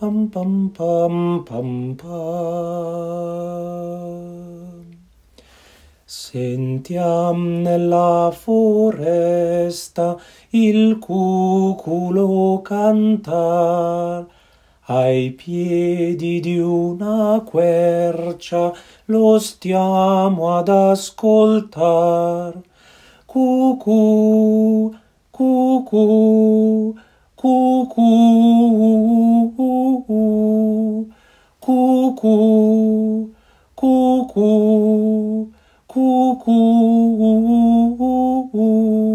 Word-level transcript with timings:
pam 0.00 0.28
pam 0.30 0.70
pam 0.70 1.42
pam 1.44 1.96
pam. 1.96 3.18
Sentiam 6.06 7.62
nella 7.62 8.30
foresta 8.32 10.16
il 10.50 10.98
cuculo 11.00 12.60
cantar, 12.62 14.26
ai 14.82 15.32
piedi 15.32 16.38
di 16.38 16.60
una 16.60 17.42
quercia 17.44 18.72
lo 19.06 19.38
stiamo 19.40 20.56
ad 20.56 20.68
ascoltar. 20.68 22.54
Cucù, 23.26 24.94
cucù, 25.28 26.94
cucù, 27.34 28.87
cucù, 33.74 35.50
cucù, 35.86 37.94
cucù. 37.96 39.08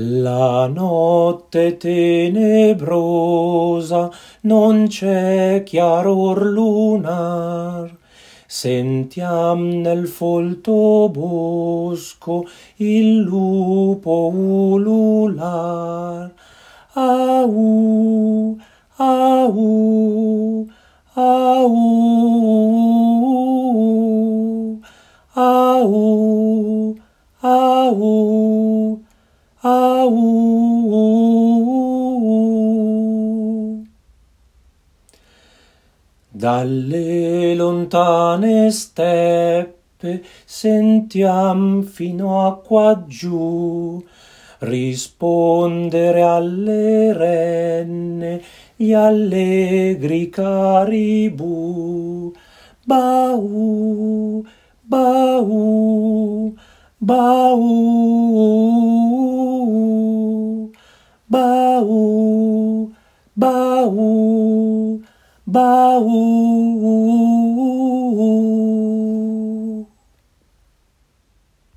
La 0.00 0.68
notte 0.68 1.76
tenebrosa 1.76 4.08
non 4.42 4.86
c'è 4.86 5.64
chiaror 5.64 6.44
lunar, 6.44 7.92
sentiam 8.46 9.80
nel 9.80 10.06
folto 10.06 11.08
bosco 11.08 12.46
il 12.76 13.22
lupo 13.22 14.30
ulular. 14.32 16.32
Au, 16.92 18.56
au 18.98 20.66
au 21.16 21.18
au 25.36 25.98
au 26.74 26.98
au. 29.62 30.18
Dalle 36.34 37.56
lontane 37.56 38.70
steppe 38.70 40.22
sentiam 40.46 41.82
fino 41.82 42.46
a 42.46 42.52
qua 42.66 42.94
giù. 43.08 44.02
Rispondere 44.60 46.22
alle 46.22 47.12
renne 47.12 48.40
gli 48.76 48.92
allegri 48.92 50.30
caribù. 50.30 52.32
Bau, 52.84 54.44
bau, 54.82 56.54
bau, 56.98 57.64
bau, 61.26 62.90
bau, 63.34 65.00
bau. 65.44 66.58